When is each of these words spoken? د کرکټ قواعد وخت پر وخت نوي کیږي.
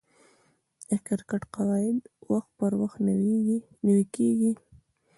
د 0.89 0.91
کرکټ 1.07 1.43
قواعد 1.55 1.97
وخت 2.31 2.49
پر 2.59 2.71
وخت 2.81 2.99
نوي 3.87 4.03
کیږي. 4.15 4.51